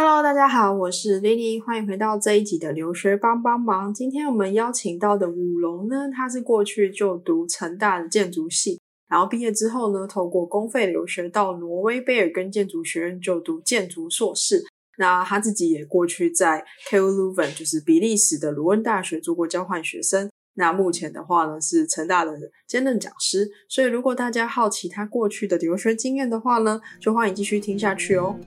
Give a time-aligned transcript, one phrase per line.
[0.00, 3.92] Hello，大家好，我是 Lily，欢迎回到这一集的留学帮帮忙。
[3.92, 14.62] 今天我们邀请到的武龙呢，他是过去就读成大的建筑系，然后毕业之后呢，透过公费留学到挪威贝尔根建筑学院就读建筑硕士。
[14.98, 20.30] 那他自己也过去在 KU Leuven，就是比利时的卢恩大学做过交换学生。
[20.54, 22.38] 那目前的话呢，是成大的
[22.68, 23.50] 兼任讲师。
[23.68, 28.38] 所以如果大家好奇他过去的留学经验的话呢，就欢迎继续听下去哦。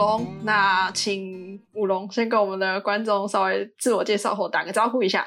[0.00, 5.26] 龙，那请武龙先跟我们的观众稍微自我介绍或打个招呼一下。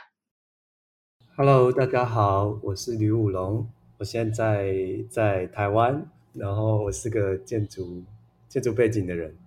[1.38, 4.74] Hello，大家好，我是吕武龙，我现在
[5.12, 8.04] 在台湾，然后我是个建筑
[8.48, 9.38] 建筑背景的人。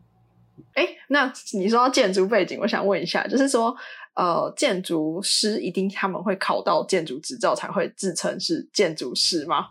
[0.75, 3.77] 哎，那你说到建筑背景，我想问一下，就是说，
[4.15, 9.71] 呃，建筑师一定他们会考到建筑执照才会自称是建筑师吗？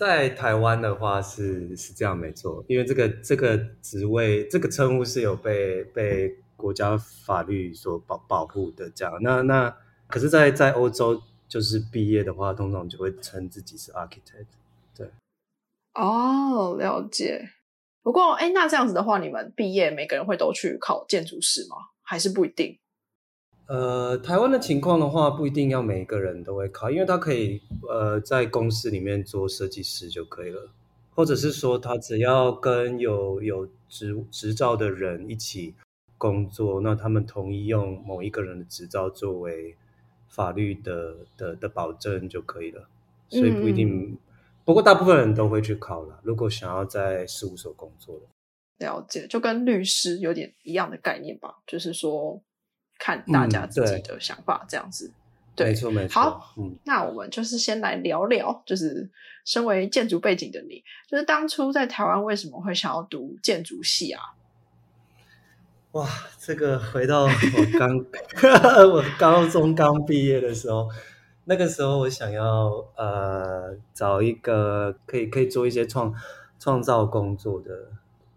[0.00, 9.12] 在台湾的话是是这样没错，因为这个这个职位这个称呼是有被被国家法律所保保护的这样。
[9.20, 9.76] 那那
[10.08, 14.46] 可是在，在欧洲就是毕业的话，通常就会称自己是 architect。
[14.96, 15.06] 对，
[15.92, 17.50] 哦，了解。
[18.02, 21.76] 不过，哎，那这样子的话，你们毕业每个人会都去考建筑师吗？
[22.00, 22.79] 还是不一定？
[23.70, 30.68] 呃，台湾的情况的话，不一定要每一个人都会考，因为他可以呃在公司里面做设计师就可以了，
[31.14, 35.72] 或者是说他只要跟有有执执照的人一起
[36.18, 39.76] 工作，那他们同意用某一个人的执照作为
[40.28, 42.88] 法律的的的保证就可以了，
[43.28, 44.18] 所以不一定。
[44.64, 48.26] 不过大部分人都会去考了，如果想要在事务所工作的。
[48.84, 52.42] 了解，就跟律师有点一样的概念吧，就是说。
[53.00, 55.12] 看大家自己的想法，这样子，嗯、
[55.56, 56.20] 对，没错没错。
[56.20, 59.08] 好，嗯，那我们就是先来聊聊，就是
[59.46, 64.20] 身为建筑背景的你，就是当初在台湾为什么会想要读建筑系啊？
[65.92, 66.06] 哇，
[66.38, 67.30] 这个回到我
[67.78, 67.96] 刚
[68.92, 70.88] 我高中刚毕业的时候，
[71.46, 76.14] 那个时候我想要呃找一个可以可以做一些创
[76.58, 77.70] 创造工作的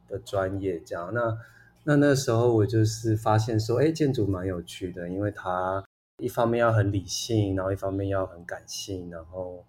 [0.08, 1.38] 的专业，这样那。
[1.86, 5.84] 那那时候我就是发现说，哎，建筑蛮有趣的，因为它
[6.18, 9.66] 一方面要很理性，然后一方面要很感性，然后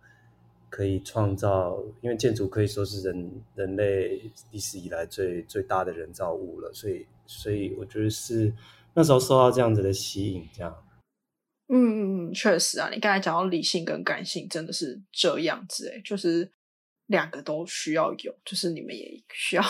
[0.70, 8.52] 可以创造，因为建筑可以说是人人类历史以来最最大的人造物了，所以所以我觉得是
[8.94, 10.72] 那时候受到这样子的吸引，这样。
[11.68, 16.52] 嗯嗯嗯，确实啊，你刚才讲到理性跟感性，真的是这样子哎，就是
[17.06, 19.62] 两个都需要有，就是你们也需要。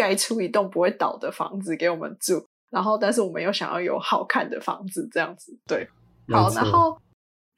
[0.00, 5.86] 盖出一栋不会倒的房子给我们住，然后但是我们又想要有好看的房子，这样子对。
[6.32, 6.96] 好，然后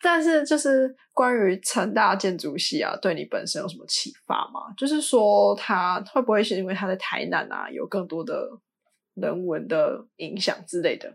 [0.00, 4.74] 但是就是关于成大建筑系啊，对你本身有什么启发吗？
[4.76, 8.48] 就是说它会不会是因为它在台南啊，有更多的
[9.14, 11.14] 人文的影响之类的？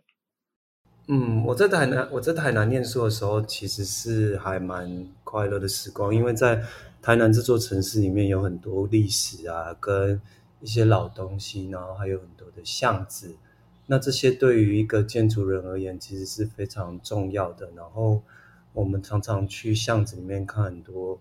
[1.09, 6.61] 嗯，我在台南，我在台南念书的时候，其实是还蛮快乐的时光，因为在
[7.01, 10.21] 台南这座城市里面有很多历史啊，跟
[10.59, 13.35] 一些老东西，然后还有很多的巷子，
[13.85, 17.69] 那这些对于一个建筑人而言，其实是非常重要的。
[17.75, 18.21] 然后
[18.73, 21.19] 我们常常去巷子里面看很多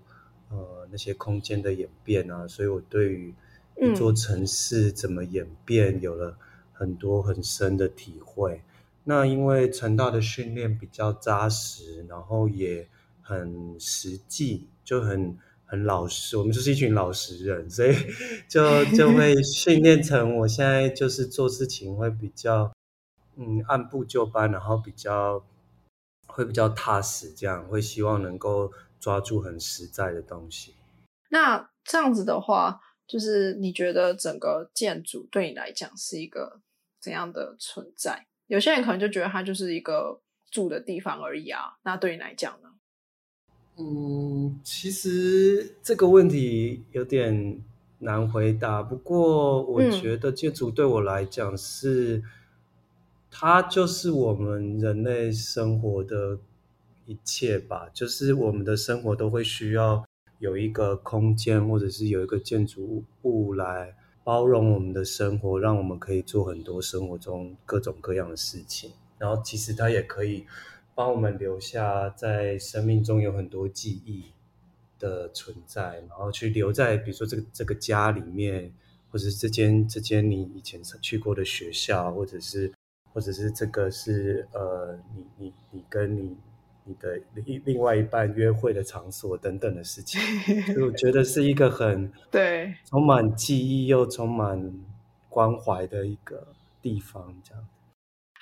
[0.49, 3.35] 呃那些空间的演变啊，所以我对于
[3.81, 6.39] 一座城市怎么演变有了
[6.73, 8.63] 很多很深的体会。
[9.05, 12.89] 那因为成大的训练比较扎实，然后也
[13.21, 15.37] 很实际，就很。
[15.67, 17.93] 很老实，我们就是一群老实人，所以
[18.49, 22.73] 就就会训练成我现在就是做事情会比较
[23.37, 25.45] 嗯按部就班，然后比较
[26.27, 30.75] 会比较踏实，这样会希望能够抓住很实在的东西。
[31.31, 36.61] 那这样子的话，就是你觉得整个建筑对你来讲是一个
[37.01, 38.27] 怎样的存在？
[38.47, 40.21] 有些人可能就觉得它就是一个
[40.53, 41.77] 住的地方而已啊。
[41.83, 42.69] 那对你来讲呢？
[43.79, 47.61] 嗯，其实这个问题有点
[47.99, 48.83] 难回答。
[48.83, 52.23] 不过，我觉得建筑对我来讲是，
[53.31, 56.39] 它就是我们人类生活的
[57.05, 57.91] 一切吧。
[57.93, 60.07] 就是我们的生活都会需要
[60.39, 63.95] 有一个空间，或者是有一个建筑物来
[64.25, 68.93] 包容我们的生活，让我们可以做很多生活中各种各样的事情。
[69.19, 70.47] 然后，其实它也可以。
[70.97, 74.25] 帮我们留下在生命中有很多记忆
[74.99, 78.73] 的存在，然后去留在比如说这个这个家里面，
[79.11, 82.73] 或者是这间这间你以前去过的学校，或者是
[83.13, 86.35] 或者是这个是呃你你你跟你
[86.85, 90.19] 你的另另外一半约会的场所等等的事情，
[90.73, 94.73] 所以我觉得是一个很 对充满记忆又充满
[95.29, 97.63] 关怀的一个地方，这样。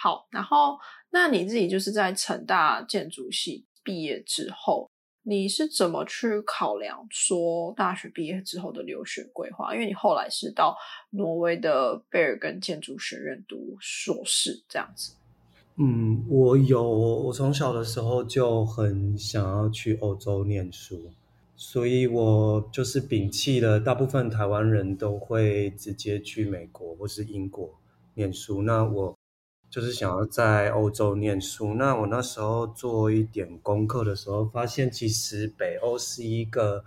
[0.05, 0.79] 好，然后
[1.13, 4.87] 那你自己就是在成大建筑系毕业之后，
[5.23, 9.73] 你是怎么去考量说大学毕业之后的留学规划？
[9.73, 10.77] 因为你后来是到
[11.13, 15.15] 挪威的贝尔根建筑学院读硕士，这样子。
[15.77, 21.11] 嗯，我有，我从小的时候就很想要去欧洲念书，
[21.57, 27.73] 所以我就是摒弃了大部分台湾人都会直接去美国或是英国
[28.13, 29.14] 念书，那我。
[29.75, 31.75] 就是想要在欧洲念书。
[31.75, 36.85] 那我那时候做一点功课的时候，发现其实北欧是一个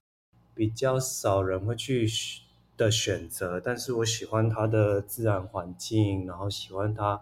[0.56, 2.08] 比较少人会去
[2.78, 3.60] 的选择。
[3.60, 7.20] 但是我喜欢它的自然环境，然后喜欢它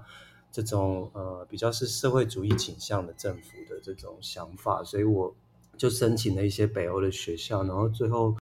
[0.52, 5.34] 这种呃比较是社会主义倾向的政府的这种想法，所以我
[5.76, 7.64] 就申请了一些北欧的学校。
[7.64, 8.36] 然后最后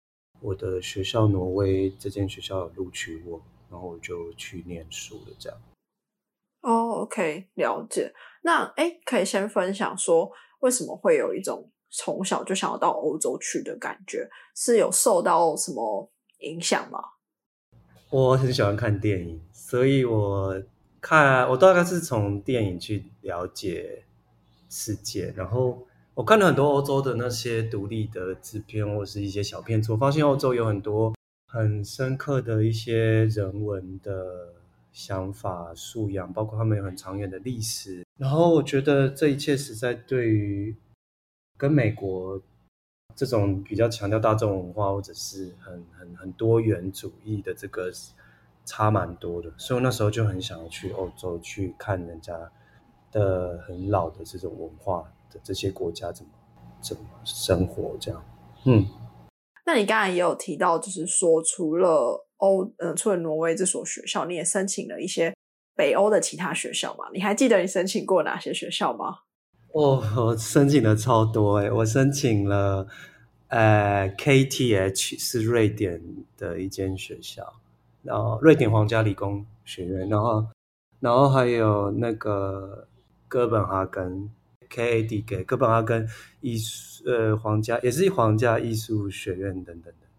[0.40, 3.38] 我的学校挪威这间学校有录取我，
[3.70, 5.58] 然后我就去念书了，这样。
[6.62, 8.12] 哦，OK，了解。
[8.42, 10.30] 那哎，可以先分享说，
[10.60, 14.28] 为什么会有一种从小就想要到欧洲去的感觉？
[14.54, 16.10] 是有受到什么
[16.40, 17.00] 影响吗？
[18.10, 20.62] 我很喜欢看电影，所以我
[21.00, 24.04] 看我大概是从电影去了解
[24.68, 25.32] 世界。
[25.34, 31.14] 然后我看了很多欧洲的那些独立的制片或是一些小片子，我发现欧洲有很多
[31.46, 34.59] 很深刻的一些人文的。
[34.92, 38.04] 想法素养，包括他们有很长远的历史。
[38.18, 40.76] 然后我觉得这一切实在对于
[41.56, 42.40] 跟美国
[43.14, 47.90] 这种比较强调大众文化或者是很很很多元主义的这个
[48.64, 49.52] 差蛮多的。
[49.56, 52.50] 所以我那时候就很想要去欧洲去看人家
[53.12, 56.30] 的很老的这种文化的这些国家怎么
[56.80, 58.24] 怎么生活这样。
[58.64, 58.86] 嗯，
[59.64, 62.26] 那你刚才也有提到，就是说除了。
[62.40, 65.34] 欧，嗯，除了挪威这所学校，你也申请了一些
[65.76, 67.04] 北欧的其他学校吗？
[67.14, 69.18] 你还记得你申请过哪些学校吗？
[69.72, 72.88] 哦，我申请的超多诶，我申请了，
[73.48, 76.02] 呃，KTH 是瑞典
[76.36, 77.60] 的一间学校，
[78.02, 80.44] 然后瑞典皇家理工学院，然后，
[80.98, 82.88] 然后还有那个
[83.28, 84.28] 哥本哈根
[84.68, 86.08] KAD 给哥本哈根
[86.40, 90.09] 艺术，呃，皇家也是皇家艺术学院等等的。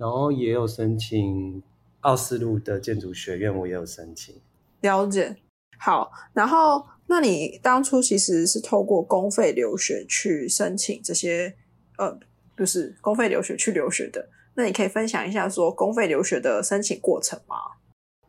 [0.00, 1.62] 然后也有申请
[2.00, 4.34] 奥斯陆的建筑学院，我也有申请。
[4.80, 5.36] 了解，
[5.78, 6.10] 好。
[6.32, 11.54] 然后，那你当初其实是透过公费留学去申请这些，
[11.98, 12.18] 呃，
[12.56, 14.26] 就是公费留学去留学的。
[14.54, 17.56] 那你可以分享一下说公费留学的申请过程吗？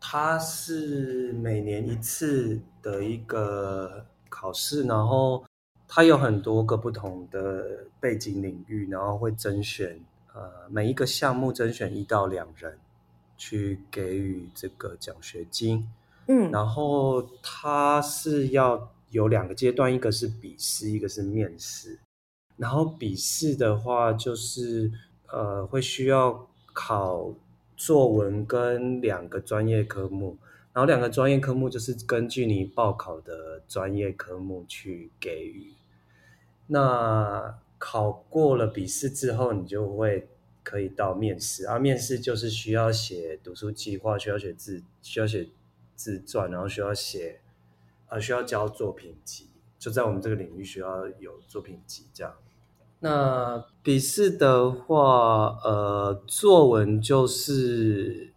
[0.01, 5.41] 它是每年一次的一个考试，然后
[5.88, 9.97] 它有很多个不同的背景领域，然后会甄选。
[10.33, 12.80] 呃，每一个项目甄选一到两人
[13.38, 15.89] 去给予这个奖学金，
[16.28, 22.00] 嗯，然后它是要有两个阶段，一个是笔试，一个是面试。
[22.57, 24.92] 然后笔试的话，就是
[25.28, 27.33] 呃会需要考
[27.75, 30.38] 作文跟两个专业科目，
[30.72, 35.74] 然后两个专业科目就是根据你报考的专业科目去给予。
[36.68, 40.28] 那考过了笔试之后，你就会
[40.61, 41.80] 可以到面试啊。
[41.80, 45.50] 面试就是需要写读书计划，需要写自需要写
[45.95, 47.42] 自传，然后需要写
[48.07, 49.47] 啊需要交作品集。
[49.80, 52.31] 就在我们这个领域，需要有作品集这样。
[53.00, 58.31] 那笔试的话，呃，作文就是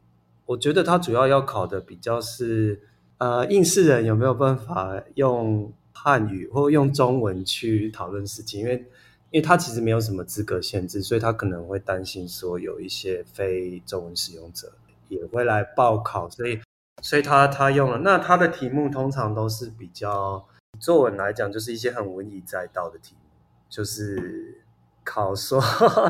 [0.47, 2.81] 我觉得它主要要考的比较是
[3.19, 8.87] 呃应试人有没有办法用汉语或用中文去讨论事情，因为。
[9.35, 14.73] 因为他其实没有什么资格限制，所以他可能会担心说有一些非中文使用者
[15.09, 16.61] 也会来报考，所以
[17.03, 20.47] 所以他他用了那他的题目通常都是比较
[20.79, 23.29] 作文来讲，就是一些很文以载道的题目，
[23.69, 24.63] 就是
[25.03, 25.61] 考说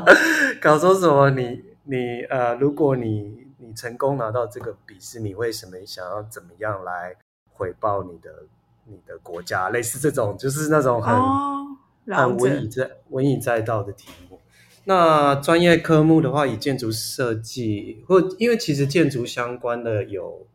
[0.61, 7.15] 考说什么你你呃，如果你你成功拿到这个笔试，你为什么想要怎么样来
[7.53, 8.43] 回报你的
[8.83, 9.71] 你的国家？
[9.71, 11.64] 类似这种就是那种很。
[12.07, 14.39] 很文以载文以载道的题目。
[14.87, 20.45] 那专业科目的话，以建筑设计或因为其实建筑相关的有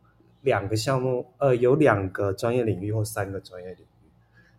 [0.41, 4.09] 两个项目，呃，有两个专业领域或三个专业领域。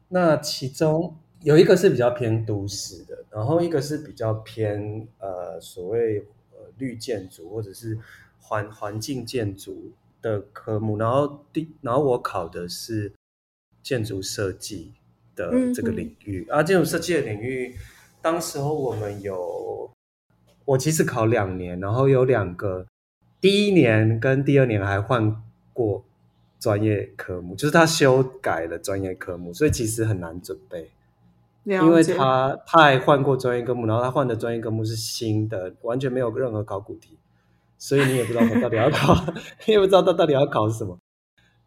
[0.08, 6.18] 那其中有一个是比较偏都市的，然后一个是比较偏呃所谓
[6.50, 7.98] 呃绿建筑或者是
[8.38, 10.98] 环环境建筑的科目。
[10.98, 13.14] 然后第然后我考的是
[13.82, 14.92] 建筑设计。
[15.34, 16.46] 的这个领域。
[16.48, 17.74] 啊，建筑设计的领域，
[18.20, 19.90] 当时候我们有，
[20.64, 22.86] 我其实考两年，然后有两个，
[23.40, 26.04] 第一年跟第二年还换过
[26.60, 30.90] 专业科目，就是他修改了专业科目，所以其实很难准备。
[31.64, 37.16] 因为他他还换过专业科目，然后他换的专业科目是新的，完全没有任何考古题，
[37.78, 39.14] 所以你也不知道他到底要考，
[39.66, 40.98] 你也不知道他到底要考什么。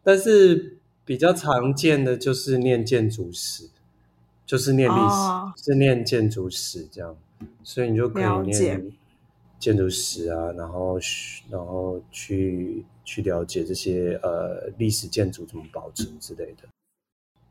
[0.02, 0.75] 但是
[1.06, 3.70] 比较常见的就是念建筑史，
[4.44, 7.16] 就是念历史，是念建筑史这样，
[7.62, 8.92] 所以你就可以念
[9.58, 10.98] 建筑史啊，然后
[11.48, 16.68] 然后去去了解这些呃历史建筑怎么保存之类的。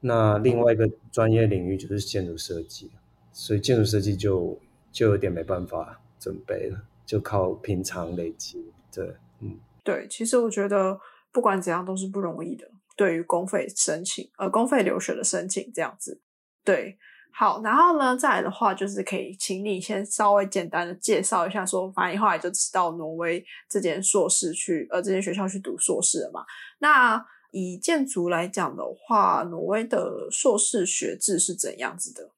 [0.02, 2.92] 那另外一个专业领域就是建筑设计，
[3.32, 4.60] 所以建筑设计就
[4.92, 8.64] 就有点没办法准备了，就靠平常累积。
[8.94, 11.00] 对，嗯，对，其实我觉得
[11.32, 12.70] 不管怎样都是不容易的。
[12.96, 16.20] 对于公费申请，呃，公费留学的申请这样子，
[16.64, 16.98] 对，
[17.32, 26.46] 好，然后呢，再来的话就是可以请你先稍微简单的介绍一下，说反正后来就到挪威这间硕士去，呃，这间学校去读硕士了嘛，
[26.80, 27.26] 那。
[27.52, 32.30] 以建筑来讲的话，挪威的硕士学制是怎样子的？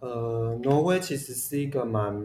[0.00, 2.18] 呃，挪威其实是一个蛮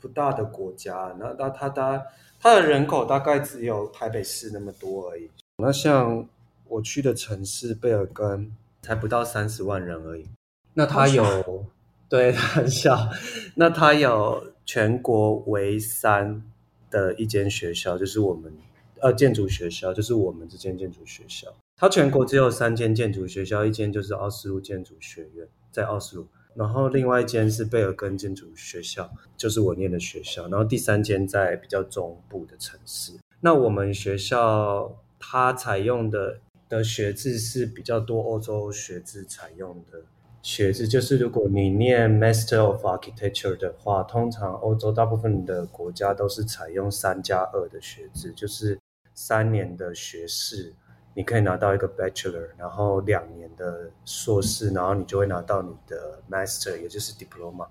[0.00, 2.04] 不大的国家，那那它它
[2.40, 5.30] 它的人口大概只有台北市那么多而已。
[5.58, 6.28] 那像
[6.68, 8.52] 我去的城市贝尔根，
[8.82, 10.26] 才不到三十万人而已。
[10.74, 11.66] 那它有
[12.08, 13.10] 对很小，
[13.56, 16.42] 那它有全国唯三
[16.90, 18.52] 的一间学校，就是我们。
[19.00, 33.12] 呃，建筑学校就是我们这间建筑学校，它全国只有三间建筑学校，一间就是奥斯陆建筑学院，在奥斯陆，然后另外一间是贝尔根建筑学校，就是我念的学校，然后第三间在比较中部的城市。
[33.40, 36.38] 那我们学校它采用的
[36.76, 40.02] 的学制是比较多欧洲学制采用的
[40.42, 48.78] 学制，就是如果你念 Master of Architecture 的话，通常欧洲大部分的国家都是采用三加二的学制，就是。
[49.16, 50.74] 三年的学士，
[51.14, 57.68] 你可以拿到一个 bachelor，然后两年的硕士，然后你就会拿到你的 master，也就是 diploma。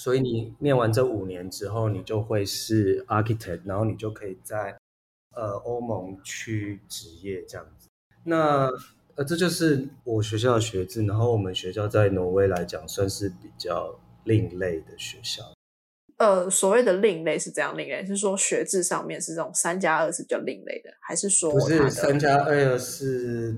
[0.00, 4.78] 所以你念完这五年之后，你就会是 architect，然后你就可以在
[5.36, 7.66] 呃欧盟去职业这样。
[8.28, 8.70] 那
[9.16, 15.42] 呃这就是我学校的学制，然后我们学校在挪威来讲算是比较另类的学校。
[16.18, 18.04] 呃，所谓的另类是怎样另类？
[18.04, 23.56] 是说学制上面是这种三加二是比较另类的，还是说不是三加二是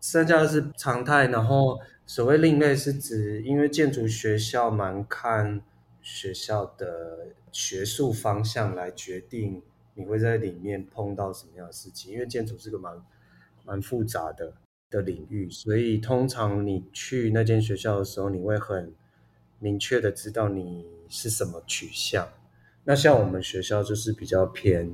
[0.00, 1.26] 三加二是常态？
[1.26, 5.60] 然后所谓另类是指，因为建筑学校蛮看
[6.00, 9.60] 学校的学术方向来决定
[9.94, 12.94] 你会在里面碰到什么样的事情，因为建筑是个蛮
[13.66, 14.52] 蛮复杂的
[14.88, 18.94] 的领域，所以通常你去那间学校的时候，你会很
[19.58, 20.86] 明确的知道你。
[21.08, 22.28] 是什么取向？
[22.82, 24.90] 那像我们学校就是比较偏，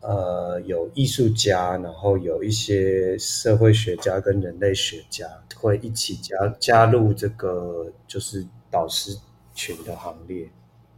[0.00, 5.26] 呃，有艺术家，然后有一些社会学家跟人类学家
[5.56, 9.18] 会一起加加入这个就是导师
[9.52, 10.48] 群的行列，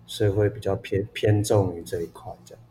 [0.06, 2.62] 所以会比较偏偏重于这一块这样。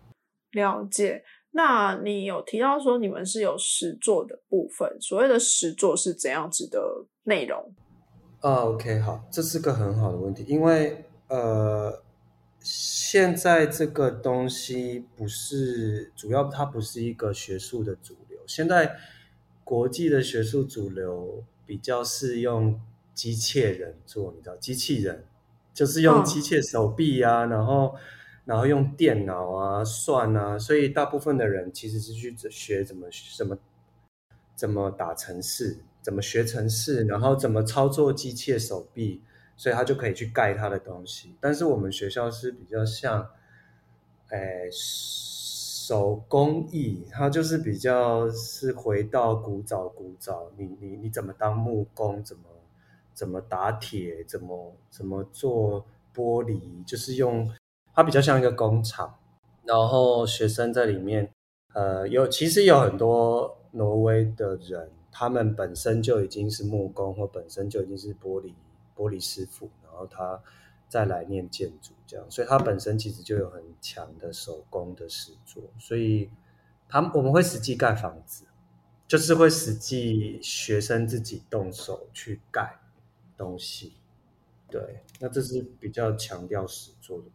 [0.52, 1.24] 了解。
[1.52, 7.74] 那你有提到说你们是有实作的部分，所谓的实作是怎样子的内容？
[8.42, 11.04] 啊，OK，好，这是个很好的问题，因为。
[11.30, 12.04] 呃，
[12.62, 18.40] 现在这个东西不是主要，它不是一个学术的主流。
[18.48, 18.96] 现在
[19.66, 22.80] 国际的学术主流比较是用
[23.14, 25.26] 机械人做，你知道，机器人
[25.74, 27.94] 就是用机械手臂啊，然后
[28.48, 33.56] 然后用电脑啊算啊，所以大部分的人其实是去学怎么什么
[34.56, 39.22] 怎么打程式，怎么学程式，然后怎么操作机械手臂。
[39.60, 43.28] 所以他就可以去盖他的东西，但是我们学校是比较像，
[44.30, 52.44] 诶，手工艺，它就是比较是回到古早古早，你你你怎么当木工，怎么
[53.16, 57.52] 怎么打铁，怎么怎么做玻璃，就是用
[57.98, 59.18] 它比较像一个工厂，
[59.64, 61.34] 然后学生在里面，
[61.74, 68.54] 呃，有其实有很多挪威的人，他们本身就已经是木工，或本身就已经是玻璃。
[68.96, 70.40] 玻璃师傅，然后他
[70.88, 76.30] 再来念建筑，这样，所以他本身其实就有很强的手工的实作，所以
[76.88, 78.46] 他们我们会实际盖房子，
[79.08, 82.80] 就是会实际学生自己动手去盖
[83.36, 83.94] 东西，
[84.70, 87.26] 对，那这是比较强调实作的。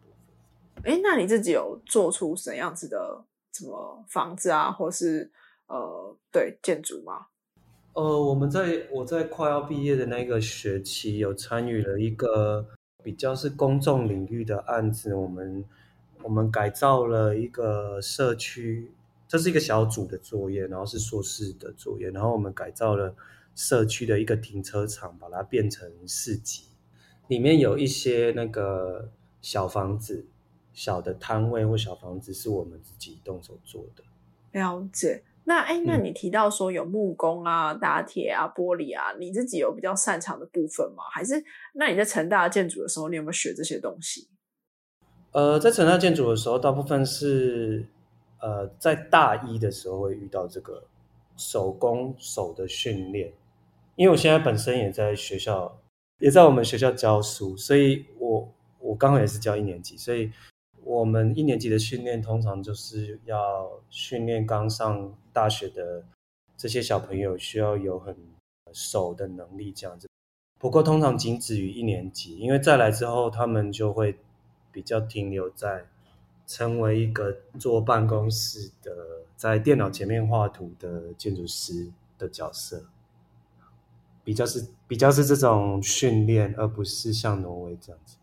[0.83, 5.31] 哎，那你自己有做出什样子的什么房子啊，或是
[5.67, 7.27] 呃，对建筑吗？
[7.93, 12.67] 呃，我们在我在快要毕业的那个学期，有参与了一个
[13.03, 15.13] 比较是公众领域的案子。
[15.13, 15.63] 我们
[16.23, 18.91] 我们改造了一个社区，
[19.27, 22.09] 这是一个小组的作业，然后是硕士的作业。
[22.09, 23.15] 然后我们改造了
[23.55, 26.63] 社区的一个停车场，把它变成市集，
[27.27, 30.25] 里面有一些那个小房子、
[30.73, 34.03] 小的摊位或小房子，是我们自己动手做的。
[34.51, 35.23] 了解。
[35.45, 41.03] 那哎，那你提到说有木工啊、打铁啊、玻璃啊，你自己有比较擅长的部分吗？
[41.11, 44.29] 还是那你在成大建筑的时候，你有没有学这些东西？
[45.31, 47.85] 呃，在成大建筑的时候，大部分是
[48.39, 50.85] 呃在大一的时候会遇到这个
[51.35, 53.33] 手工手的训练，
[53.97, 55.77] 因为我现在本身也在学校，
[56.19, 58.49] 也在我们学校教书，所以我
[58.79, 60.31] 我刚好也是教一年级，所以。
[60.85, 66.03] 我们一年级的训练通常就是要训练刚上大学的
[66.57, 68.15] 这些小朋友，需要有很
[68.71, 70.07] 手的能力这样子。
[70.59, 74.17] 不过通常仅止于一年级，因为再来之后，他们就会
[74.71, 75.85] 比较停留在
[76.47, 78.91] 成为一个坐办公室的，
[79.35, 82.85] 在电脑前面画图的建筑师的角色，
[84.23, 88.15] 比较是比较是这种训练，而不是像挪威这样子。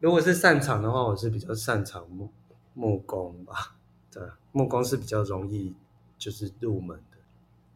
[0.00, 2.30] 如果是擅长的话，我是比较擅长木
[2.72, 3.76] 木工吧。
[4.10, 5.74] 对，木工是比较容易
[6.16, 7.18] 就是入门的。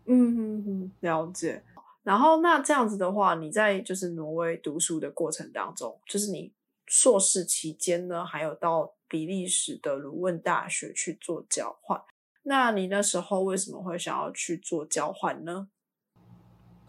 [0.07, 1.63] 嗯嗯嗯，了解。
[2.03, 6.51] 然后那这样子的话，你在就是挪威读书的过程当中，就是你
[6.87, 12.01] 硕士期间呢，还有到比利时的鲁汶大学去做交换。
[12.45, 15.69] 那你那时候为什么会想要去做交换呢？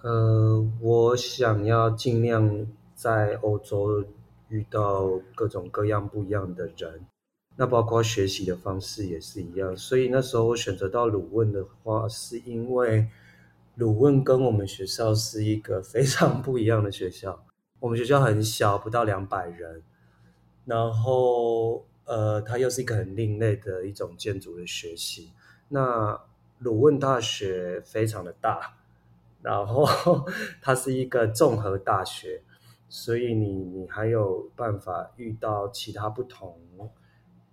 [0.02, 2.66] 呃，我想要尽量
[2.96, 4.06] 在欧洲。
[4.50, 7.06] 遇到各种各样不一样的人，
[7.56, 9.76] 那包括学习的方式也是一样。
[9.76, 13.10] 所以那时候我选择到鲁汶的话，是因为
[13.76, 17.46] 鲁汶跟我们学校是一个非常不一样的学校。
[17.80, 19.82] 我们学校很小，不到两百人，
[20.66, 25.32] 然后呃，它又是一个很另类的一种建筑的学习。
[25.70, 26.20] 那
[26.60, 28.78] 鲁汶大学非常的大，
[29.42, 29.86] 然后
[30.62, 32.42] 它是一个综合大学。
[32.98, 36.58] 所以你你还有办法遇到其他不同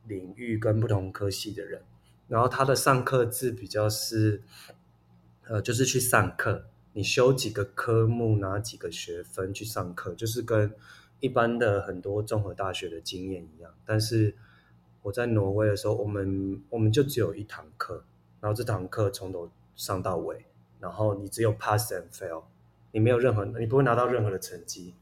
[0.06, 1.82] 领域跟不同科系的人，
[2.28, 4.40] 然后他的上课制比较是，
[5.48, 10.72] 呃，就是去上课，你修几个科目拿几个学分去上课，就是跟
[11.18, 13.74] 一般的很多综合大学的经验一样。
[13.84, 14.36] 但是
[15.02, 18.04] 我在挪威的时候，我们我们就只有一堂课，
[18.40, 20.46] 然后这堂课从头上到尾，
[20.78, 22.44] 然后你只有 pass and fail，
[22.92, 24.94] 你没有任何，你不会拿到任何的成绩。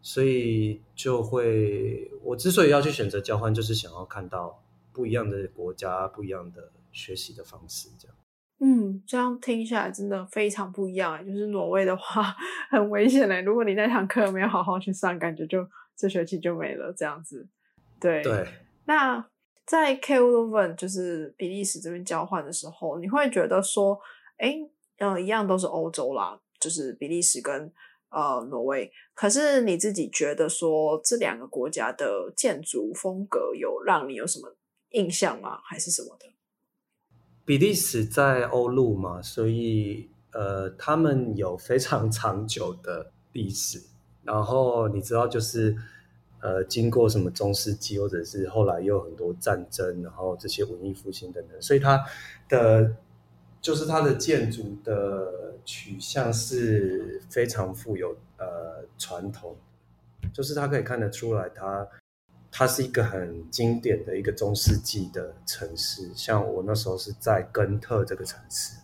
[0.00, 8.16] 所以就会，我之所以要去选择交换，就是想要看到不一样的国家、不一样的学习的方式，这样。
[8.60, 11.24] 嗯，这样听起来真的非常不一样。
[11.26, 12.34] 就是挪威的话
[12.70, 17.46] 很危险嘞，如果你那堂课没有好好去上，感觉就这学期就没了这样子。
[18.00, 18.46] 对对。
[18.86, 19.24] 那
[19.66, 23.98] 在 k l v e n 就是比利时这边交换的时候，你会觉得说，
[24.38, 24.56] 哎，
[24.98, 27.72] 嗯，一样都是欧洲啦，就是比利时跟。
[28.10, 28.90] 呃，挪威。
[29.14, 34.56] 可是你自己觉得说这两个国家的建筑风格有让你有什么
[34.90, 35.58] 印象吗？
[35.64, 36.26] 还是什么的？
[37.44, 43.82] 比利时在欧陆嘛，所以呃，他们有非常长久的历史。
[44.24, 45.76] 然后你知道，就是
[46.40, 52.04] 呃，经过什么中世纪，或者是后来又有很多战争，然后这些文艺复兴等等，所以它
[52.48, 52.96] 的。
[53.60, 59.54] 就是它的建筑的取向是非常富有呃传统，
[60.32, 61.86] 就是它可以看得出来，它
[62.50, 66.10] 它是一个很经典的一个中世纪的城市。
[66.14, 68.78] 像我那时候是在根特这个城市，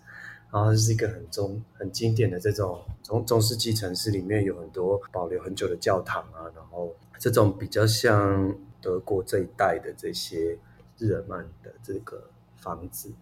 [0.52, 10.58] 然后是一个很中很经典的这种中中世纪城市，里面有很多保留很久的教堂啊，然后这种比较像德国这一带的这些
[10.98, 12.24] 日耳曼的这个。
[12.56, 13.12] 房子，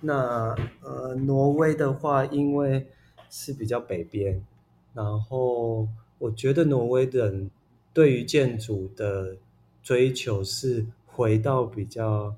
[0.00, 2.88] 那呃，挪威的话，因为
[3.32, 4.44] 是比较北边，
[4.92, 7.50] 然后我觉得挪威人
[7.94, 9.34] 对于建筑的
[9.82, 12.36] 追求是回到比较，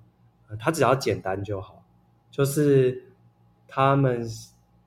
[0.60, 1.82] 他只要简单就好，
[2.30, 3.02] 就是
[3.66, 4.24] 他们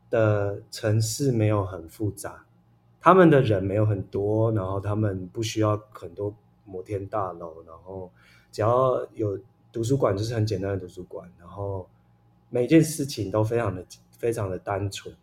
[0.09, 2.45] 的城市没有很复杂，
[3.01, 8.09] 他们的人没有很多，然后他们不需要很多摩天大楼，然后
[8.51, 9.37] 只要有。
[9.69, 11.87] 图书馆就是很简单的图书馆，然后
[12.49, 13.85] 每件事情都非常的
[14.17, 15.13] 非常的单纯，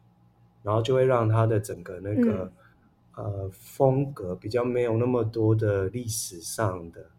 [0.65, 2.51] 然后就会让它的整个那个
[3.15, 7.11] 呃风格比较没有那么多的历史上的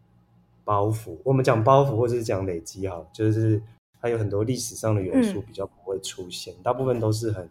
[0.64, 1.18] 包袱。
[1.24, 3.62] 我们讲包袱或者是讲累积哈，就是
[4.02, 7.48] 它有很多历史上的元素比较不会出现，大部分都是很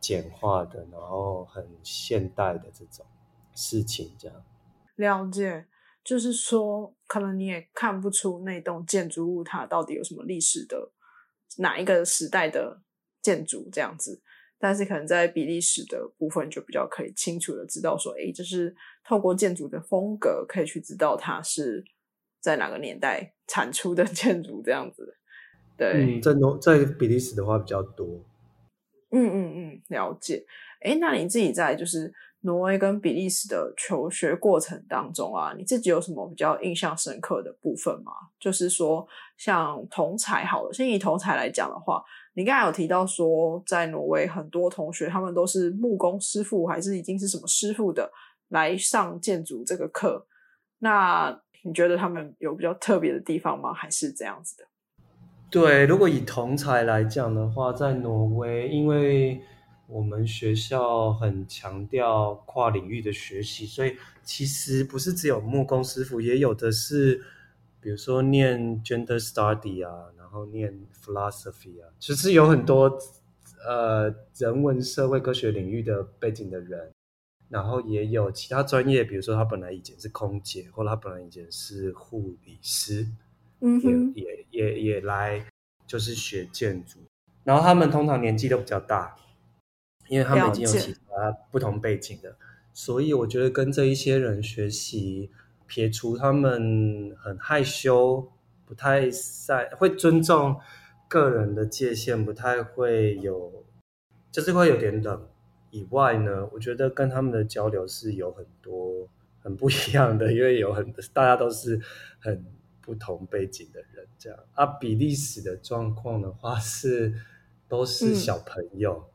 [0.00, 3.06] 简化的，然后很现代的这种
[3.54, 4.36] 事情，这样
[4.96, 5.66] 了解。
[6.04, 10.90] 就是说，可能你也看不出那栋建筑物它到底有什么历史的
[11.58, 12.80] 哪一个时代的
[13.20, 14.22] 建筑这样子，
[14.58, 21.84] 但是可能在比利时的部分就比较可以清楚的知道说，哎，就是透过建筑的风格可以去知道它是
[22.40, 25.16] 在哪个年代产出的建筑这样子。
[25.76, 28.06] 对，在挪在比利时的话比较多。
[29.10, 30.44] 嗯嗯嗯，了解。
[30.80, 32.12] 哎，那你自己在就是。
[32.42, 38.12] 挪威跟比利时的求学过程当中啊，你自己有什么比较印象深刻的部分吗？
[38.38, 39.04] 就是说，
[39.36, 42.00] 像同才好了，先以同才来讲的话，
[42.38, 48.08] 你刚才有提到说，在挪威很多同学他们都是木工师傅，还是已经是什么师傅的
[48.50, 50.24] 来上建筑这个课。
[50.78, 53.72] 那你觉得他们有比较特别的地方吗？
[53.72, 54.64] 还是这样子的？
[55.50, 59.40] 对，如果以同才来讲的话，在挪威，因为
[59.88, 67.20] 我们学校很强调跨领域的学习，所以其实不是只有木工师傅，也有的是，
[67.80, 72.98] 比如说念 gender study 啊，然后念 philosophy 啊，其实有很多
[73.66, 76.92] 呃人文社会科学领域的背景的人，
[77.48, 83.06] 然后也有其他专业，比如说他本来以前是空姐，或者他本来以前是护理师，
[83.60, 85.42] 嗯哼，也也也也来
[85.86, 86.98] 就是学建筑，
[87.42, 89.16] 然后他们通常年纪都比较大。
[90.08, 92.36] 因为他们已经有其他不同背景的，
[92.74, 95.30] 所以我觉得跟这一些人学习，
[95.66, 98.26] 撇除他们很害羞、
[98.68, 99.08] 不太
[99.46, 100.60] 在会尊重
[101.08, 103.64] 个人的界限、不太会有，
[104.30, 105.26] 就是会有点冷
[105.70, 109.08] 以外呢，我觉得跟他们的交流是有很多
[109.40, 111.80] 很不一样的，因为有很大家都是
[112.18, 112.44] 很
[112.82, 114.66] 不同背景的人，这样啊。
[114.66, 117.14] 比利时的状况的话是
[117.66, 119.08] 都是小朋友。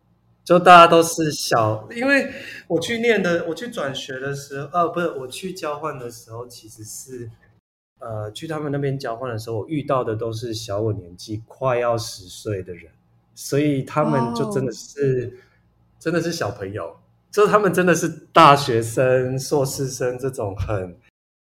[0.44, 2.30] 就大家都是小，因为
[2.68, 7.32] 我去念的，我去转学的时候，呃，不是我去交换的时候，其实是，
[8.04, 12.92] 呃，去他们那边交换的时候，我遇到的都是小我年纪快要十岁的人，
[13.34, 15.39] 所以他们就真的是，
[15.98, 16.98] 真的是小朋友，
[17.32, 20.98] 就他们真的是大学生、硕士生这种很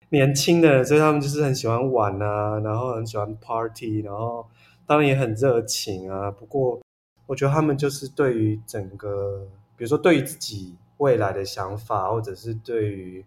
[0.10, 4.46] 年轻的，所以他们就是很喜欢玩啊，然后很喜欢 party，然后
[4.86, 6.80] 当然也很热情啊，不过。
[7.28, 13.24] 我觉得他们就是对于整个，比如说对于自己未来的想法，或者是对于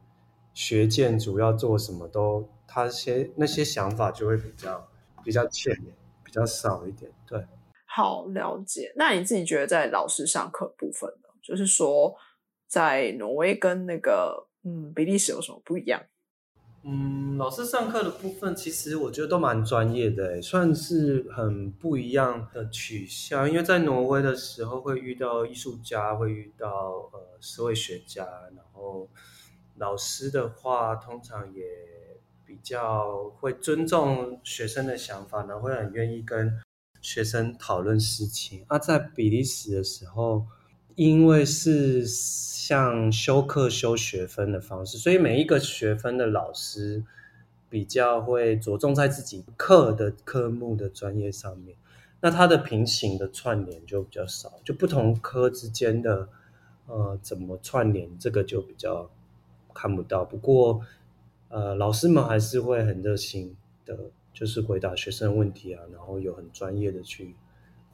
[0.52, 4.90] 学建筑要做什么，都他些那些想法就会比较
[5.22, 5.72] 比较浅，
[6.24, 7.08] 比较少一点。
[7.24, 7.46] 对，
[7.87, 8.92] 好了解。
[8.96, 11.28] 那你自己觉得在老师上课部分呢？
[11.40, 12.12] 就是说，
[12.66, 16.02] 在挪威跟那个嗯比利时有什么不一样？
[16.82, 23.48] 嗯，老师上课的部分，其实我觉得都蛮专业的，算是很不一样的取向。
[23.48, 26.68] 因为在挪威的时候，会遇到艺术家，会遇到
[27.12, 29.08] 呃社会学家，然后
[29.76, 31.62] 老师的话，通常也
[32.54, 36.60] 比较会尊重学生的想法，然后会很愿意跟
[37.00, 38.64] 学生讨论事情。
[38.68, 40.46] 啊，在比利时的时候。
[40.96, 47.02] 因为是像修课修学分的方式，所以每一个学分的老师
[47.68, 51.76] 比较会着重在自己课的科目的专业上面，
[52.20, 56.28] 那他的平行的串联就比较少，就不同科之间的
[56.86, 59.10] 呃怎么串联，这个就比较
[59.74, 60.24] 看不到。
[60.24, 60.80] 不过
[61.54, 63.96] 呃，老师们还是会很热心的，
[64.32, 67.36] 就是回答学生问题啊，然后有很专业的去。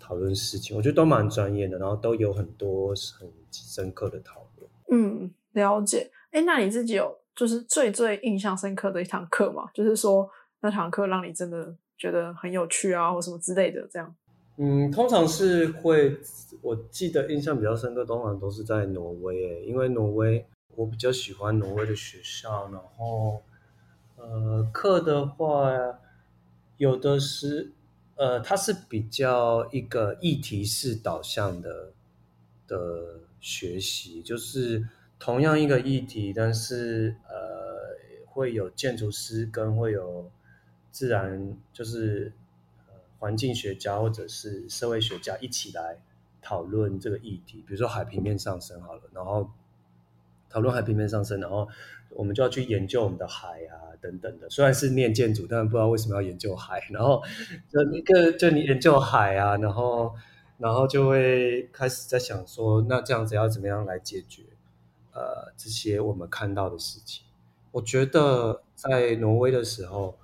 [0.03, 4.71] 讨论事情，我觉得都蛮专业的，然后都有很多很深刻的讨论。
[4.91, 6.11] 嗯，了解。
[6.31, 9.69] 哎，那你自己有就是最最印象深刻的一堂课吗？
[9.75, 10.27] 就是说
[10.61, 14.17] 那堂课让你真的觉得很有趣啊，或什么之类的这样？
[14.57, 16.17] 嗯，通常是会，
[16.63, 20.47] 我记得印象比较深刻，通常都是在挪威，因为挪威
[20.77, 23.43] 我比较喜欢挪威的学校，然后
[24.21, 25.71] 呃，课的话
[26.77, 27.73] 有的是。
[28.17, 31.95] 呃，它是比较一个议题式导向的
[32.69, 34.87] 的学习，就是
[35.19, 40.31] 同样一个议题，但是呃，会有建筑师跟会有
[40.93, 42.35] 自然，就是
[42.89, 46.03] 呃环境学家或者是社会学家一起来
[46.43, 47.65] 讨论这个议题。
[47.67, 49.51] 比如说海平面上升好了，然后
[50.51, 51.67] 讨论海平面上升，然后
[52.11, 53.89] 我们就要去研究我们的海啊。
[54.03, 56.83] 等等的，虽然是念建筑，但不知道为什么要研究海。
[56.89, 57.23] 然后
[57.69, 60.15] 就一个，就你研究海啊，然后
[60.57, 64.45] 然后就会开始在想说，那这样子要怎么样来解决
[65.13, 67.25] 呃这些我们看到的事情？
[67.73, 70.17] 我觉得在挪威的时候，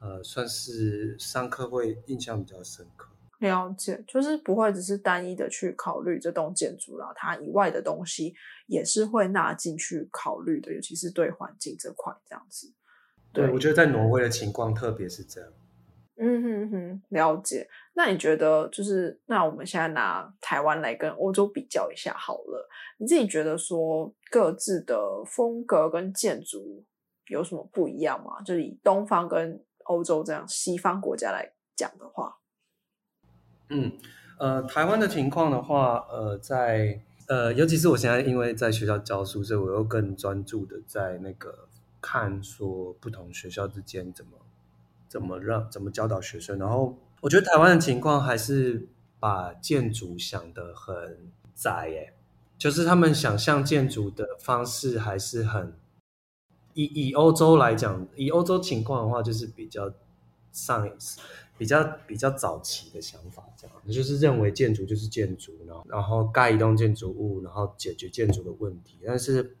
[0.00, 3.11] 呃，算是上课会印象比较深刻。
[3.42, 8.32] 了解，就是不会只是单一的去考虑这栋建筑啦，它以外的东西
[8.66, 12.72] 也是会纳进去考虑的，尤其是对环境这块这样子。
[13.32, 15.50] 对，我觉得在挪威的情况特别是这样。
[16.16, 17.68] 嗯哼哼，了解。
[17.94, 22.68] 那你觉得就是，那我们现在拿台湾来跟欧洲比较一下好了。
[22.98, 26.84] 你自己觉得说各自的风格跟建筑
[27.26, 28.40] 有什么不一样吗？
[28.42, 32.38] 就是以东方跟欧洲这样西方国家来讲的话。
[33.74, 33.92] 嗯，
[34.38, 41.66] 呃，台湾的情况的话，呃，在呃，尤其是我现在因为在学校教书，所以我又更专注的在那个
[42.00, 44.32] 看说不同学校之间怎么
[45.08, 46.58] 怎么让怎么教导学生。
[46.58, 48.86] 然后我觉得台湾的情况还是
[49.18, 52.12] 把建筑想得很窄，耶，
[52.58, 55.72] 就是他们想象建筑的方式还是很
[56.74, 59.90] 以以欧洲来讲，以欧洲情况的话，就是比较
[60.52, 61.20] 上一次。
[61.58, 68.98] 比较比较早期的想法，这样就是认为建筑就是建筑，然后然后盖一栋建筑物，然后解决建筑的问题。
[69.06, 69.56] 但是，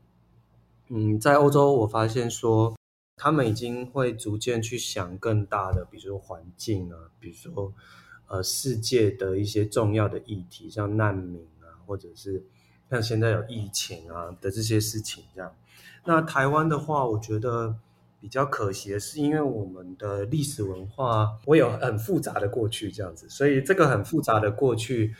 [0.88, 2.74] 嗯，在欧洲我发现说，
[3.16, 7.72] 他们已经会逐渐去想更大的，比如说环境啊，比如说
[8.26, 12.42] 呃世界的一些重要的议题，像难民啊，或者是
[12.90, 15.54] 像现在有疫情啊的这些事情这样。
[16.04, 17.76] 那台湾的话，我觉得。
[18.22, 25.12] 比较可惜的是，因为我们的历史文化，我有很复杂的过去，这样子，所以这个很复杂的过去，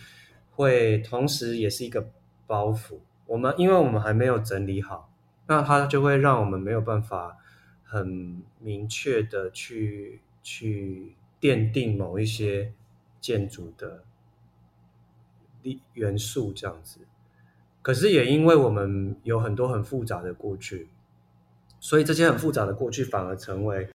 [0.52, 2.08] 会同时也是一个
[2.46, 3.00] 包袱。
[3.26, 5.12] 我们因为我们还没有整理好，
[5.48, 7.36] 那它就会让我们没有办法
[7.82, 12.72] 很明确的去去奠定某一些
[13.20, 14.04] 建筑的
[15.62, 17.00] 力元素，这样子。
[17.82, 20.88] 可是也因为我们有很多很复杂的过去。
[21.84, 23.88] 所以这些很复杂的过去，反而成为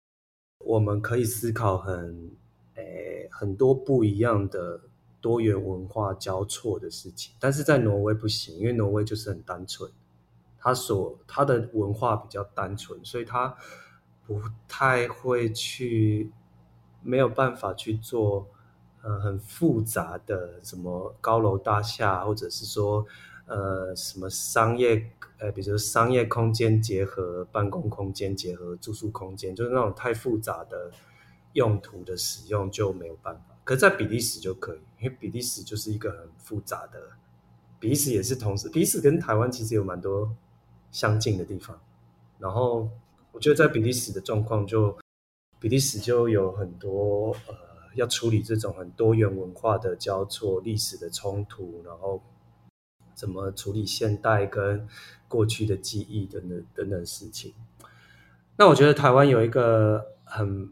[0.65, 2.32] 我们可以思考很
[2.76, 4.82] 诶很多不一样的
[5.21, 7.34] 多元文化交错的事情。
[7.39, 9.89] 但是在挪威不行，因为挪威就是很单纯，
[10.60, 13.56] 它所它的文化比较单纯，所以它
[14.26, 16.30] 不太会去
[17.02, 18.50] 没有办法去做
[19.02, 23.06] 呃很复杂的什么高楼大厦，或者是说
[23.45, 25.10] 呃什么商业。
[25.39, 30.91] 呃，比如商业空间结合办公空间结合住宿空间，就是那种太复杂的
[31.54, 33.56] 用途的使用就没有办法。
[33.63, 37.00] 可在比利时就可以，因为比利时就是一个很复杂的，
[37.80, 40.36] 比利时也是同时，比利时跟台湾其实有蛮多
[40.91, 41.80] 相近的地方。
[42.39, 42.89] 然后
[43.32, 44.97] 我觉得在比利时的状况，就
[45.60, 47.54] 比利时就有很多呃
[47.93, 52.23] 要处理这种很多元文化的交错、历史的冲突，然后。
[53.13, 54.88] 怎么处理现代跟
[55.28, 57.54] 过去的记忆等等等等事情？
[58.58, 60.70] 那我觉得台湾有一个很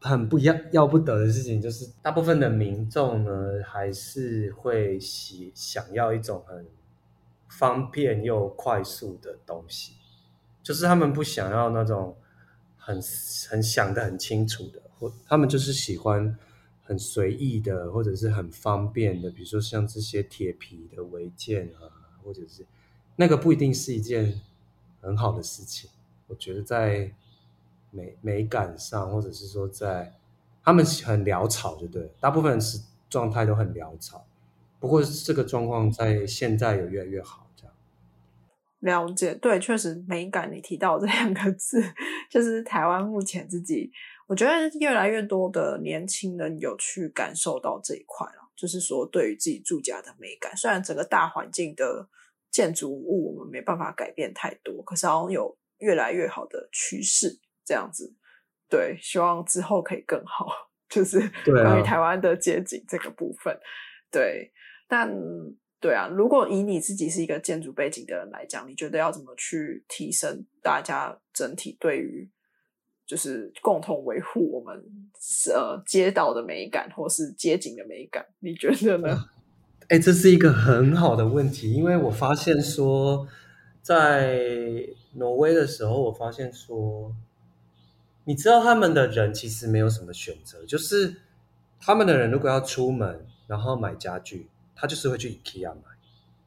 [0.00, 6.66] 很不一样、要不得的事情，就是大部分的民众呢，还是会喜想要一种很
[7.48, 9.94] 方便又快速的东西，
[10.62, 12.16] 就是他们不想要那种
[12.76, 13.00] 很
[13.48, 16.36] 很想的很清楚的，或他们就是喜欢。
[16.88, 22.64] 很随意的，或者是很方便的，比如说像这些铁皮的违建啊，或者是
[23.20, 24.40] 那个不一定是一件
[25.00, 25.90] 很好的事情。
[26.28, 27.12] 我觉得在
[27.90, 30.14] 美美感上，或者是说在
[30.62, 34.24] 他们很潦草，就对，大部分是状态都很潦草。
[34.78, 37.74] 不过这个状况在现在有越来越好，这样
[38.78, 40.52] 了解对，确实美感。
[40.52, 41.82] 你提到这两个字，
[42.30, 43.90] 就是台湾目前自己。
[44.28, 50.56] 我觉得越来越多的年轻人有去感受到这一块了，就是说对于自己住家的美感。
[50.56, 52.06] 虽然整个大环境的
[52.50, 58.14] 建筑物我们没办法改变太多，可是好像有越来越好的趋势这样子。
[58.68, 60.46] 对，希望之后可以更好，
[60.88, 63.58] 就是关于台湾的街景这个部分。
[64.10, 64.52] 对，
[64.86, 65.10] 但
[65.80, 72.30] 对啊，如果以你自己是一个建筑背景的人来讲，你觉得要怎么去提升大家整体对于？
[73.06, 74.76] 就是共同维护我们
[75.50, 79.16] 呃街道的美感，或是街景的美感，你觉得呢？
[79.88, 83.26] 哎，这是一个很好的问题，因为我发现说，
[83.82, 84.38] 在
[85.14, 87.14] 挪威的时候，我发现说，
[88.24, 91.16] 你知道他们的人其实没有什么选择，就是
[91.80, 95.82] 他们的人如果要出门，然后买家具，他就是会去 IKEA 买，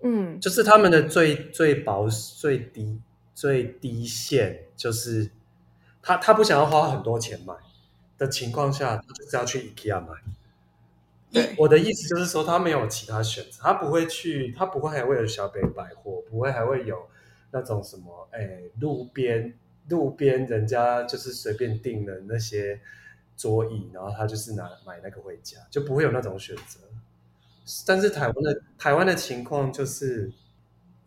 [0.04, 3.00] 嗯，就是他们的最最薄、最低、
[3.34, 5.32] 最低限就是。
[6.04, 7.54] 他他不想要花很多钱买
[8.18, 10.08] 的情况下，他就是要去 IKEA 买。
[11.32, 17.08] 对，我的意思就是说，他没有其他选择，他不会去，他不会还会有小北百货，不会还会有
[17.52, 19.54] 那种什么，哎，路边
[19.88, 22.82] 路边人家就是随便订的那些
[23.38, 26.80] 桌椅，然后他就是拿买那个回家，就不会有那种选择。
[27.86, 30.32] 但是台湾的台湾的情况就是，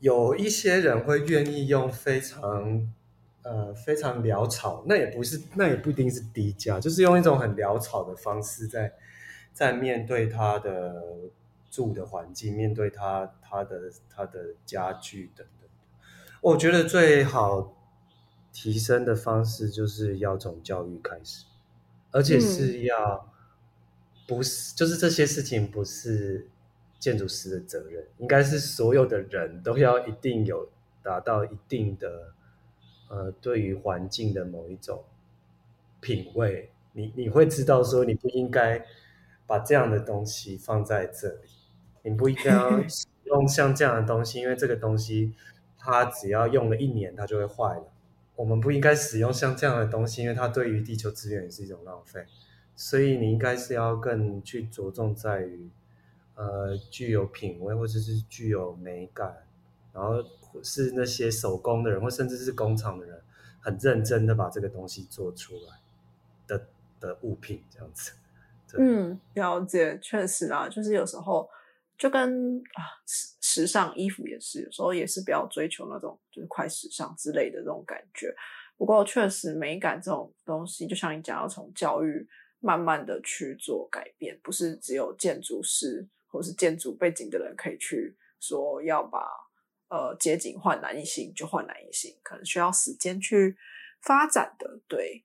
[0.01, 2.91] 有一些人会愿意用非常
[3.43, 8.91] 呃非常潦草，那也不是那也不一定是低价，就是用一种很潦草的方式在
[9.55, 11.03] 在面对他的
[11.71, 15.69] 住的环境，面对他他的他的家具等等。
[16.43, 17.75] 我觉得最好
[18.53, 21.47] 提升的方式就是要从教育开始，
[22.11, 23.33] 而且是要、
[24.27, 26.49] 不是就是这些事情不是
[26.99, 30.69] 建筑师的责任，应该是所有的人都要一定有
[31.03, 32.35] 达到一定的
[33.09, 35.03] 呃对于环境的某一种
[36.01, 38.85] 品味，你你会知道说你不应该
[39.47, 41.49] 把这样的东西放在这里，
[42.03, 45.35] 你不应该要使 用像这样的东西，因为这个东西
[45.79, 47.93] 它只要用了一年它就会坏了。
[48.37, 52.27] 我们不应该使用像这样的东西，因为它对于地球资源也是一种浪费。
[52.77, 55.71] 所以你应该是要更去着重在于，
[56.35, 59.47] 呃，具有品味或者是具有美感，
[59.93, 60.17] 然后
[60.63, 63.23] 是那些手工的人或甚至是工厂的人，
[63.61, 65.79] 很认真的把这个东西做出来
[66.49, 66.67] 的
[66.99, 68.13] 的物品这样子。
[68.75, 71.49] 对嗯，了解，确实啦，就是有时候
[71.97, 78.35] 就跟啊时时尚衣服也是，有时候也是比较追求那种就是快时尚之类的这种感觉。
[78.77, 89.21] 不过确实美感这种东西，就像你讲，要从教育慢慢的去做改变，不是只有建筑师或是建筑背景的人可以去说要把
[89.89, 93.57] 呃街景焕然一新就焕然一新，可能需要时间去
[94.03, 94.81] 发展的。
[94.89, 95.23] 对，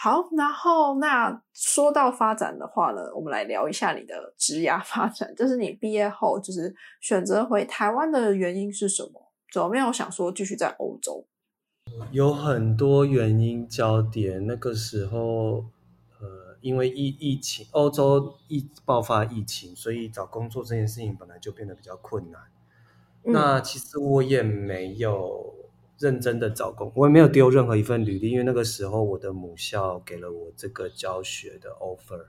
[0.00, 9.32] 好，然后那说到发展的话呢，我们来聊一下你的职涯发展，就是你毕业后就是选择回台湾的原因是什么？
[9.52, 11.26] 怎么没有想说继续在欧洲？
[12.12, 15.64] 有很多原因焦点，那个时候，
[16.20, 22.40] 呃，因为疫疫情，欧洲疫爆发疫情，所以找工作这件事情本来就变得比较困难。
[23.24, 25.52] 嗯那其实我也没有
[25.98, 32.24] 认真的找工，我也没有丢任何一份履历，因为那个时候我的母校给了我这个教学的 offer，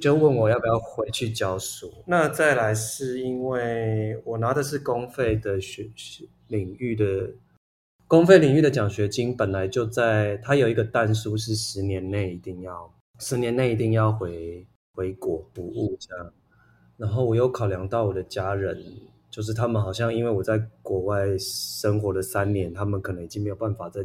[0.00, 1.90] 就问我要不要回去教书。
[2.06, 7.30] 那再来是因为我拿的是公费的学学领域的
[8.06, 16.32] 公费领域的奖学金，本来就在它有一个弹书是十年内一定要十年内一定要回回国服务这样。
[16.98, 18.82] 然后我又考量到我的家人，
[19.36, 24.00] 就是他们好像因为我在国外生活了三年，他们可能已经没有办法再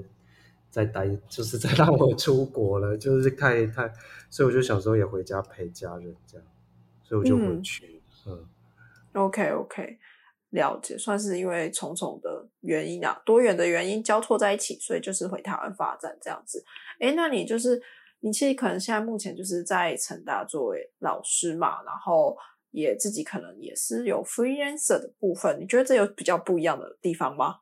[0.70, 3.90] 再待，就是再让我出国了，就是太太，
[4.30, 6.46] 所以我就想说也回家陪家人这样，
[7.02, 8.46] 所以我就回嗯去，嗯
[9.14, 9.98] OK OK，
[10.50, 16.62] 了解，算是因为重重的原因啊，多元的原因交错在一起，所以就是回台湾发展这样子。
[17.00, 17.82] 哎，那你就是
[18.20, 22.36] 你其实可能现在目前就是在成大作为老师嘛，然后
[22.72, 27.58] 也自己可能也是有 freelancer 的部分，你觉得这有比较不一样的地方吗？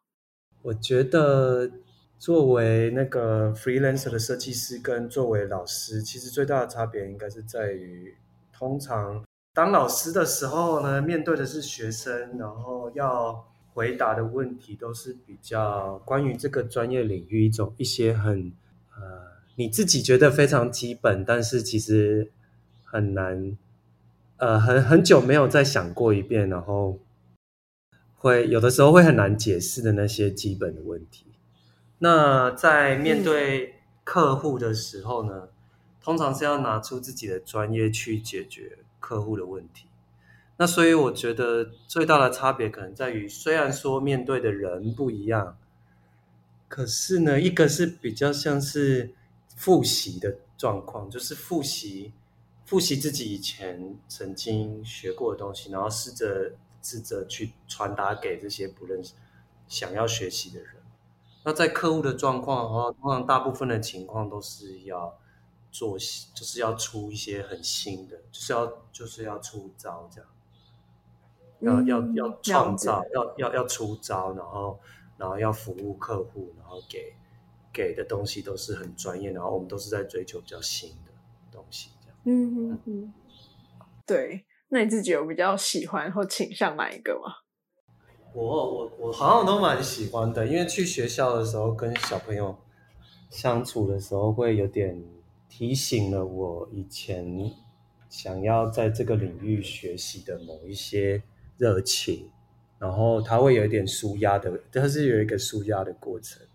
[0.62, 1.70] 我觉得
[2.18, 8.16] 作为那个 freelancer 的设计师跟作为老师，其实最大的差别应该是在于，
[8.52, 18.52] 通常当老师的时候呢，面对的是学生，然后要回答的问题都是比较关于这个专业领域一种一些很
[18.96, 19.02] 呃
[19.56, 22.32] 你自己觉得非常基本，但是其实
[22.84, 23.58] 很难
[24.40, 27.00] 呃很很久没有再想过一遍，然后
[28.16, 31.26] 会有的时候会很难解释的那些基本的问题。
[32.00, 35.50] 那在面对客户的时候呢，
[36.02, 39.86] 通常是要拿出自己的专业去解决客户的问题。
[40.58, 45.58] 那所以我觉得最大的差别可能在于，虽然说面对的人不一样，
[46.68, 49.12] 可是呢，一个是比较像是
[49.56, 52.12] 复习的状况，就是复习
[52.70, 56.52] 复习自己以前曾经学过的东西，然后试着
[56.84, 59.14] 试着去传达给这些不认识、
[59.68, 60.76] 想要学习的人。
[61.44, 65.18] 那在客户的状况的话，通常大部分的情况都是要
[65.72, 70.30] 做，就是要出一些很新的，就是要就是要出招这样，
[71.62, 74.80] 要要嗯要创造，要要要出招，然后
[75.18, 77.16] 然后要服务客户，然后给
[77.74, 81.12] 给的东西都是很专业，然后我们都是在追求比较新的
[81.52, 81.90] 东西。
[82.30, 83.14] 嗯嗯嗯，
[84.06, 84.46] 对。
[84.70, 87.34] 那你自己有比较喜欢或倾向哪一个吗？
[88.34, 92.56] 我我我好像都蛮喜欢的，因为去学校的时候跟小朋友
[93.32, 95.04] 相处的时候，会有点
[95.50, 97.52] 提醒了我以前
[98.08, 101.24] 想要在这个领域学习的某一些
[101.58, 102.30] 热情，
[102.78, 106.46] 然后他会有一点舒压的，它是有一个舒压的过程，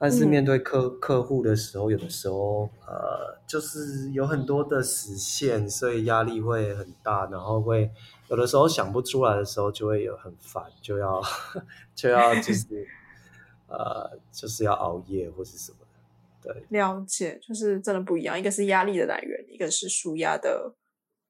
[0.00, 7.90] 但是面对客客户的时候，有的时候呃，就是有很多的实现，所以压力会很大，然后会
[8.28, 11.20] 有的时候想不出来的时候，就会有很烦，就要
[11.94, 12.88] 就要就是
[13.68, 16.54] 呃，就是要熬夜或是什么的。
[16.54, 20.74] 对，了解，就是真的不一样，一个是压力的来源，一个是舒压的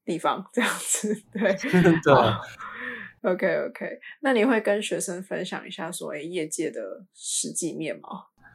[0.05, 1.12] 地方，这样子。
[1.33, 1.53] 对
[2.05, 2.14] 对。
[3.23, 8.09] OK OK，那你会跟学生分享一下所谓业界的实际面吗？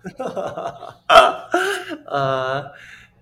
[2.05, 2.71] 呃，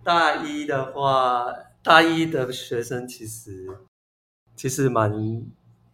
[0.03, 3.65] 大一的话，大一的学生其实
[4.55, 5.11] 其实蛮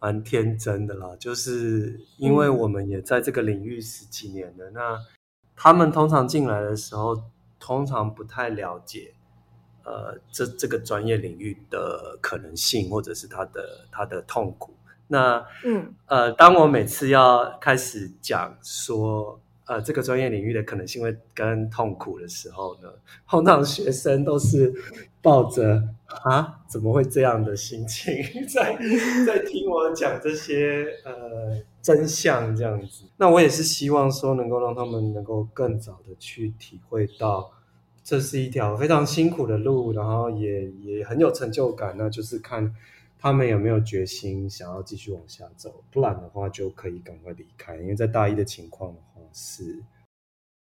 [0.00, 4.98] 蛮天真的啦，就是因为我们也在这个领域十几年了，那
[5.54, 7.22] 他们通常进来的时候，
[7.60, 9.14] 通常不太了解，
[9.84, 14.74] 呃，这这个专业领域的可能性，或者是他的他的痛苦。
[15.06, 19.40] 那嗯呃，当我每次要开始讲说。
[19.70, 22.88] 呃，这个专业领域的可能性会跟痛苦的时候呢，
[23.28, 24.74] 通常学生都是
[25.22, 25.80] 抱着
[26.24, 28.12] 啊怎么会这样的心情，
[28.52, 28.76] 在
[29.24, 33.04] 在听我讲这些呃真相这样子。
[33.16, 37.52] 那我也是希望说，能够让他们能够更早的去体会到，
[38.02, 41.94] 这是一条非常辛苦的路，然后也也很有成就感。
[41.96, 42.74] 那就是看
[43.20, 47.76] 他们有没有决心想要继续往下走，不然的话就可以赶快离开。
[47.76, 48.92] 因为在大一的情况。
[49.32, 49.82] 是，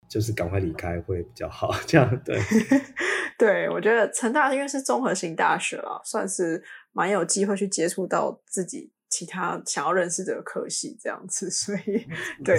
[0.08, 2.38] 就是赶快离开会比较好， 这样对。
[3.38, 12.06] 对，我觉得成大因为是综合型大学了，算是蛮有机会去接触到自己其他想要认识的科系这样子，所以
[12.42, 12.58] 对，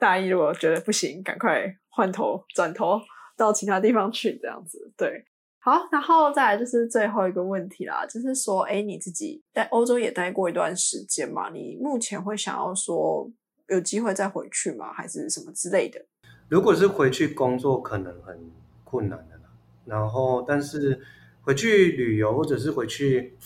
[0.00, 3.00] 大一如果觉得不行，赶快换头转头
[3.36, 4.92] 到其他地方去这样子。
[4.96, 5.24] 对，
[5.60, 13.30] 好，然后再来就是最后一个问题啦，就是说，哎，你自己在欧洲也待过一段时间嘛，你目前会想要说？
[13.68, 14.92] 有机会再回去吗？
[14.92, 16.04] 还是什么之类的？
[16.48, 18.38] 如果是回去工作，可能很
[18.84, 19.42] 困难的啦。
[19.84, 21.00] 然后，但是
[21.42, 23.36] 回去旅游，或者是回去，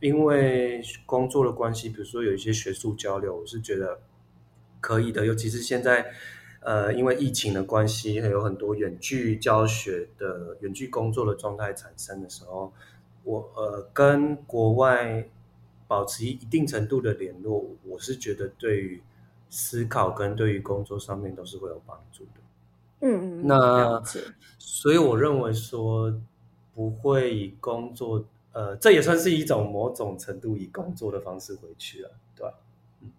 [0.00, 4.00] 因为工作的关系，比如说有一些学术交流，我是觉得
[4.80, 5.26] 可以的。
[5.26, 6.06] 尤其是现在，
[6.60, 12.72] 呃，因为疫情的关系，还有很多远距教学的远距工作的状态产生的时候，
[13.24, 15.28] 我呃跟国外
[15.86, 19.02] 保持一定程度的联络，我是觉得对于。
[19.48, 22.40] 思考跟对于工作上面都是会有帮助的，
[23.00, 24.02] 嗯嗯，那
[24.58, 26.12] 所以我认为说
[26.74, 32.54] 不会以工作，呃，这也算是一种某种程度以工作的方式回去了，对吧？
[33.00, 33.10] 嗯，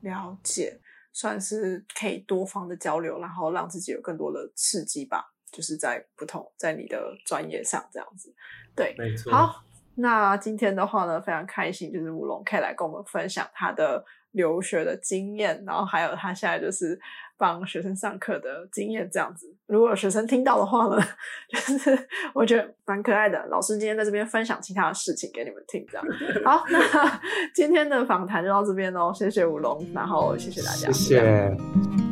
[0.00, 0.80] 了解，
[1.12, 8.34] 算是可以多方的交流，然后让自己有更多的刺激吧，就是在不同在你的专业上这样子，
[8.74, 9.30] 对，没错。
[9.30, 9.62] 好，
[9.96, 14.04] 那今天的话呢，非常开心，就是吴龙可以来跟我们分享他的。
[14.36, 16.98] 留学的经验，然后还有他现在就是
[17.38, 19.52] 帮学生上课的经验，这样子。
[19.66, 21.02] 如果学生听到的话呢，
[21.48, 21.98] 就是
[22.34, 23.44] 我觉得蛮可爱的。
[23.46, 26.06] 老师今天在这边分享其他的事情给你们听，这样。
[26.44, 27.20] 好，那
[27.54, 32.05] 今天的访谈就到这边喽，谢谢五龙，然后谢谢大家，谢谢。